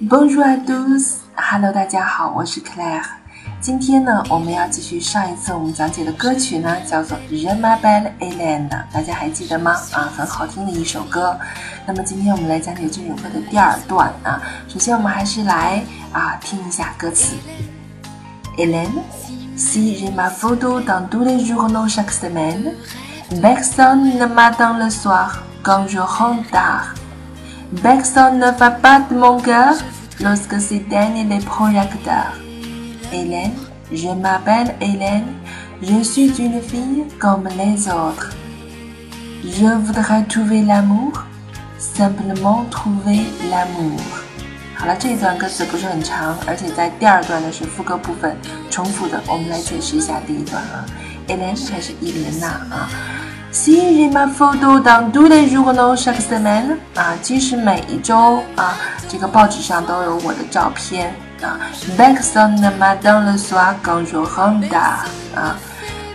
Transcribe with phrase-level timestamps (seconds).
[0.00, 3.02] Bonjour à tous，Hello，大家好，我是 Claire。
[3.60, 9.72] 今天呢，我们要继续上一次我们讲解的歌曲呢，叫做《Je m'appelle Hélène》，大家还记得吗？
[9.92, 11.36] 啊，很好听的一首歌。
[11.84, 14.40] 那么今天我们来讲解这首歌的第二段啊。
[14.68, 17.34] 首先我们还是来啊听一下歌词。
[18.56, 25.98] Hélène，si j'ai ma photo dans tous les journaux chaque semaine，personne ne m'attend le soir quand je
[25.98, 26.94] rentre tard。
[27.81, 29.75] Personne ne va pas de mon cœur
[30.21, 32.33] lorsque s'éteignent les projecteurs.
[33.11, 33.53] Hélène,
[33.91, 35.25] je m'appelle Hélène,
[35.81, 38.31] je suis une fille comme les autres.
[39.43, 41.11] Je voudrais trouver l'amour,
[41.77, 43.99] simplement trouver l'amour.
[44.75, 48.35] 好了，这一段歌词不是很长，而且在第二段呢是副歌部分
[48.69, 49.21] 重复的。
[49.27, 50.85] 我们来解释一下第一段啊，
[51.27, 52.89] Hélène 还是伊莲娜啊。
[53.60, 58.76] Si j'ai ma photo dans tous les journaux chaque semaine 啊，即使每一周啊，
[59.08, 61.12] 这个报纸上都有我的照片
[61.42, 61.58] 啊。
[61.98, 64.72] Back on the m'attend le soir quand je rentre
[65.34, 65.56] 啊，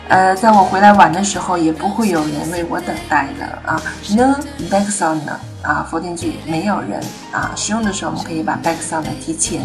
[0.10, 3.82] 呃，在我回来晚的时候，也不会有人为我等待的啊。
[4.10, 4.36] Ne
[4.70, 5.20] personne
[5.62, 7.02] 啊，否定句没有人
[7.32, 9.62] 啊，使用的时候我们可以把 personne 提前。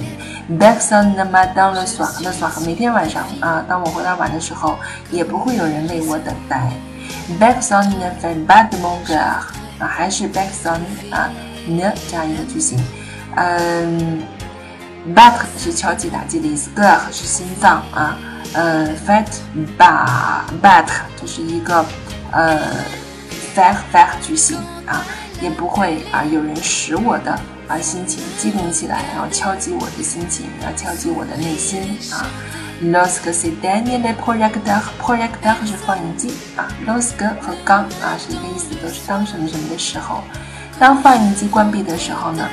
[0.59, 4.77] Personne ne m'attend le soir，le soir 每天晚上啊，当我回来晚的时候，
[5.11, 6.73] 也不会有人为我等待。
[7.39, 11.29] Personne ne fait pas de mon cœur 啊，还是 personne 啊
[11.69, 12.79] ，ne 这样一个句型。
[13.37, 14.23] 嗯
[15.15, 18.17] ，bat 是敲击打击的意思，cœur 是心脏啊。
[18.55, 19.27] 呃，fat
[19.79, 20.87] ba bat
[21.21, 21.85] 就是一个
[22.33, 22.59] 呃
[23.55, 25.05] fat fat 句型啊，
[25.41, 27.39] 也不会啊有人使我的
[27.69, 32.27] 啊心情激动起来，然后敲击我的心情，要敲击我的内心啊。
[32.81, 40.23] Lorsque c'est dernier les projecteurs，projecteur 是放映机啊，los que 和刚啊是一个意思，都是当什么什么的时候。
[40.79, 42.49] 当放映机关闭的时候呢，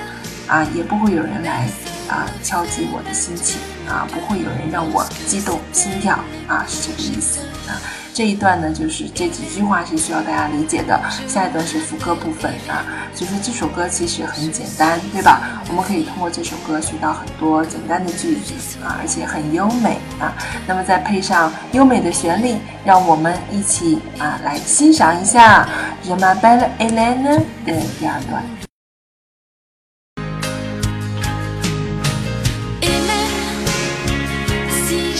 [0.47, 1.67] 啊也不会有人来
[2.09, 7.79] 啊敲击我的心情啊，不会有人让我激动心跳啊，是这个意思啊。
[8.13, 10.97] 这一段呢，就是这几句话是需要大家理解的。
[11.27, 15.61] 下一段是副歌部分啊，所以说这首歌其实很简单，对吧？
[15.67, 20.33] 我们可以通过这首歌学到很多简单的句子啊，而且很优美啊。
[20.65, 25.67] 那么再配上优美的旋律，让我们一起啊来欣赏一下
[26.07, 27.21] 《Je m'appelle Hélène》
[27.65, 28.41] 的第二段。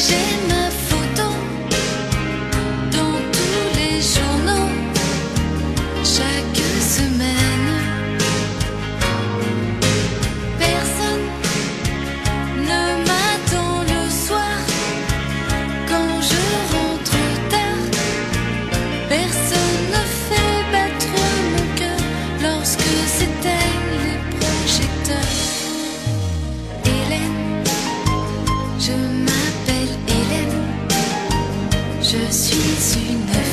[0.08, 0.55] vision
[32.18, 33.45] Je suis une